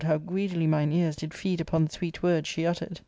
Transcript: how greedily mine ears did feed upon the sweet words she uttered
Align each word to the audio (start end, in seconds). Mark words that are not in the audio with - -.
how 0.03 0.17
greedily 0.17 0.65
mine 0.65 0.91
ears 0.91 1.15
did 1.17 1.31
feed 1.31 1.61
upon 1.61 1.85
the 1.85 1.91
sweet 1.91 2.23
words 2.23 2.47
she 2.47 2.65
uttered 2.65 2.99